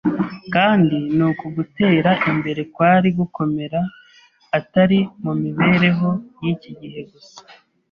[0.53, 3.79] Kandi n’uku gutera imbere kwari gukomera,
[4.59, 6.09] atari mu mibereho
[6.41, 7.39] y’iki gihe gusa